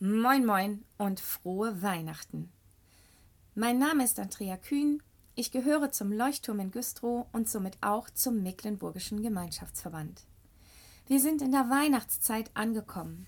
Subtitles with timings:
[0.00, 2.52] Moin Moin und frohe Weihnachten.
[3.56, 5.02] Mein Name ist Andrea Kühn.
[5.34, 10.22] Ich gehöre zum Leuchtturm in Güstrow und somit auch zum Mecklenburgischen Gemeinschaftsverband.
[11.08, 13.26] Wir sind in der Weihnachtszeit angekommen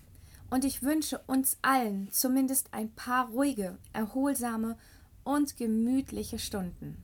[0.49, 4.77] und ich wünsche uns allen zumindest ein paar ruhige, erholsame
[5.25, 7.03] und gemütliche Stunden.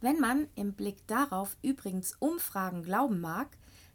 [0.00, 3.48] Wenn man im Blick darauf übrigens Umfragen glauben mag,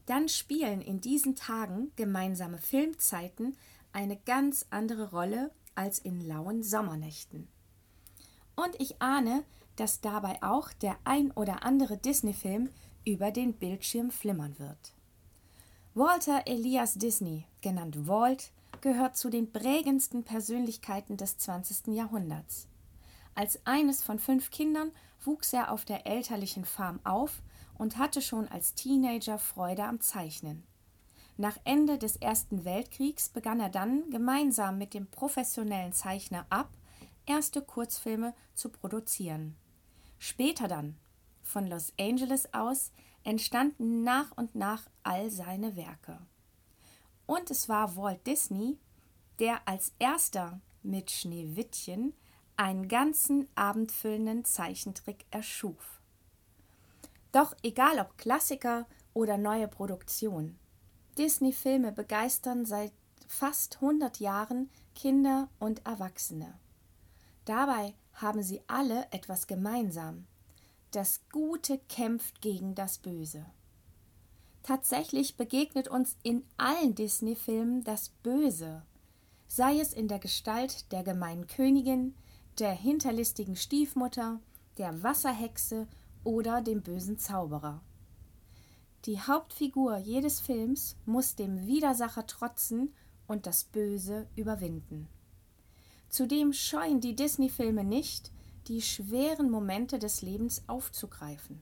[0.05, 3.55] dann spielen in diesen Tagen gemeinsame Filmzeiten
[3.95, 7.47] eine ganz andere Rolle als in lauen Sommernächten.
[8.55, 9.43] Und ich ahne,
[9.77, 12.69] dass dabei auch der ein oder andere Disney-Film
[13.05, 14.93] über den Bildschirm flimmern wird.
[15.93, 21.95] Walter Elias Disney, genannt Walt, gehört zu den prägendsten Persönlichkeiten des 20.
[21.95, 22.67] Jahrhunderts.
[23.33, 24.91] Als eines von fünf Kindern
[25.23, 27.41] wuchs er auf der elterlichen Farm auf
[27.77, 30.63] und hatte schon als Teenager Freude am Zeichnen.
[31.37, 36.69] Nach Ende des Ersten Weltkriegs begann er dann gemeinsam mit dem professionellen Zeichner Ab
[37.25, 39.55] erste Kurzfilme zu produzieren.
[40.17, 40.97] Später dann,
[41.43, 42.91] von Los Angeles aus,
[43.23, 46.19] entstanden nach und nach all seine Werke.
[47.25, 48.77] Und es war Walt Disney,
[49.39, 52.13] der als erster mit Schneewittchen
[52.55, 55.99] einen ganzen abendfüllenden Zeichentrick erschuf.
[57.31, 60.57] Doch egal ob Klassiker oder neue Produktion,
[61.17, 62.91] Disney-Filme begeistern seit
[63.27, 66.53] fast 100 Jahren Kinder und Erwachsene.
[67.45, 70.25] Dabei haben sie alle etwas gemeinsam.
[70.91, 73.45] Das Gute kämpft gegen das Böse.
[74.63, 78.83] Tatsächlich begegnet uns in allen Disney-Filmen das Böse,
[79.47, 82.15] sei es in der Gestalt der gemeinen Königin,
[82.57, 84.39] der hinterlistigen Stiefmutter,
[84.77, 85.87] der Wasserhexe
[86.23, 87.81] oder dem bösen Zauberer.
[89.05, 92.91] Die Hauptfigur jedes Films muss dem Widersacher trotzen
[93.27, 95.07] und das Böse überwinden.
[96.09, 98.31] Zudem scheuen die Disney-Filme nicht,
[98.67, 101.61] die schweren Momente des Lebens aufzugreifen.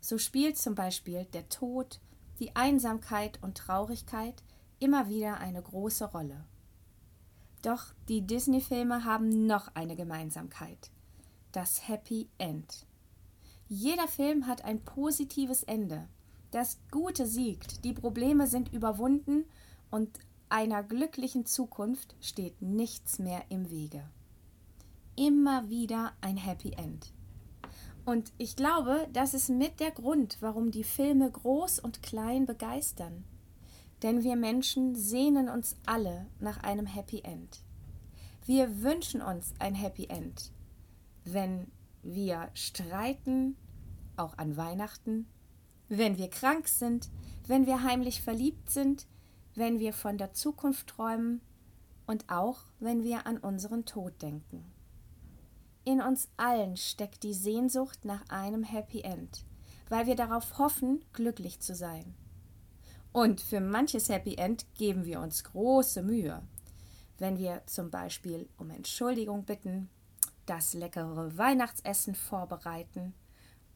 [0.00, 1.98] So spielt zum Beispiel der Tod,
[2.38, 4.44] die Einsamkeit und Traurigkeit
[4.78, 6.44] immer wieder eine große Rolle.
[7.62, 10.90] Doch die Disney-Filme haben noch eine Gemeinsamkeit:
[11.50, 12.86] das Happy End.
[13.68, 16.08] Jeder Film hat ein positives Ende,
[16.52, 19.44] das Gute siegt, die Probleme sind überwunden
[19.90, 20.08] und
[20.48, 24.04] einer glücklichen Zukunft steht nichts mehr im Wege.
[25.16, 27.12] Immer wieder ein Happy End.
[28.04, 33.24] Und ich glaube, das ist mit der Grund, warum die Filme groß und klein begeistern.
[34.02, 37.62] Denn wir Menschen sehnen uns alle nach einem Happy End.
[38.44, 40.52] Wir wünschen uns ein Happy End.
[41.24, 41.70] Wenn
[42.02, 43.56] wir streiten,
[44.16, 45.26] auch an Weihnachten,
[45.98, 47.10] wenn wir krank sind,
[47.46, 49.06] wenn wir heimlich verliebt sind,
[49.54, 51.42] wenn wir von der Zukunft träumen
[52.06, 54.64] und auch wenn wir an unseren Tod denken.
[55.84, 59.44] In uns allen steckt die Sehnsucht nach einem Happy End,
[59.90, 62.14] weil wir darauf hoffen, glücklich zu sein.
[63.12, 66.42] Und für manches Happy End geben wir uns große Mühe.
[67.18, 69.90] Wenn wir zum Beispiel um Entschuldigung bitten,
[70.46, 73.12] das leckere Weihnachtsessen vorbereiten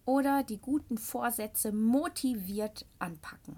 [0.06, 3.56] oder die guten Vorsätze motiviert anpacken.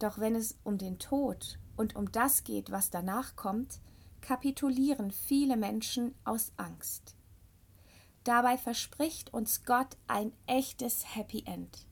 [0.00, 3.80] Doch wenn es um den Tod und um das geht, was danach kommt,
[4.20, 7.14] kapitulieren viele Menschen aus Angst.
[8.24, 11.86] Dabei verspricht uns Gott ein echtes Happy End.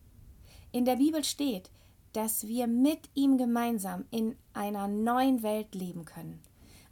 [0.72, 1.70] In der Bibel steht,
[2.14, 6.42] dass wir mit ihm gemeinsam in einer neuen Welt leben können.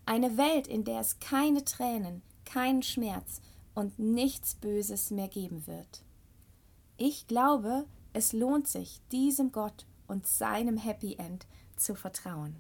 [0.05, 3.41] Eine Welt, in der es keine Tränen, keinen Schmerz
[3.75, 6.03] und nichts Böses mehr geben wird.
[7.03, 12.57] Ich glaube, es lohnt sich, diesem Gott und seinem Happy End zu vertrauen.